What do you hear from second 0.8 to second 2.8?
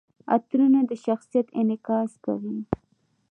د شخصیت انعکاس کوي.